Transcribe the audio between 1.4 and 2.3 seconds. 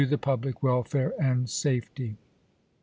safety."